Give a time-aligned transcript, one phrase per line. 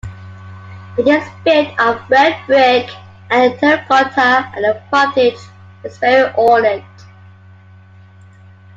[0.97, 2.89] It is built of red brick
[3.29, 5.37] and terracotta and the frontage
[5.83, 6.81] is very ornate.